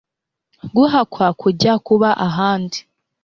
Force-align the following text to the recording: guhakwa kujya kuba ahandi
guhakwa 0.75 1.27
kujya 1.41 1.73
kuba 1.85 2.09
ahandi 2.27 2.79